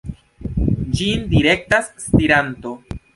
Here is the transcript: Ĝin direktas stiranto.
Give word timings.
Ĝin 1.01 1.27
direktas 1.33 1.91
stiranto. 2.07 2.73